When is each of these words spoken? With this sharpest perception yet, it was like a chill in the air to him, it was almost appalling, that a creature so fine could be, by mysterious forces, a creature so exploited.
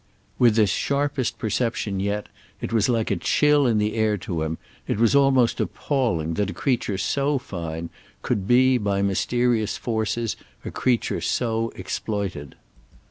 With 0.39 0.55
this 0.55 0.71
sharpest 0.71 1.37
perception 1.37 1.99
yet, 1.99 2.25
it 2.59 2.73
was 2.73 2.89
like 2.89 3.11
a 3.11 3.15
chill 3.17 3.67
in 3.67 3.77
the 3.77 3.93
air 3.93 4.17
to 4.17 4.41
him, 4.41 4.57
it 4.87 4.97
was 4.97 5.13
almost 5.15 5.59
appalling, 5.59 6.33
that 6.33 6.49
a 6.49 6.53
creature 6.53 6.97
so 6.97 7.37
fine 7.37 7.91
could 8.23 8.47
be, 8.47 8.79
by 8.79 9.03
mysterious 9.03 9.77
forces, 9.77 10.35
a 10.65 10.71
creature 10.71 11.21
so 11.21 11.71
exploited. 11.75 12.55